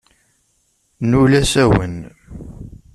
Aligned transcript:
Nuli 1.09 1.35
asawen. 1.43 1.93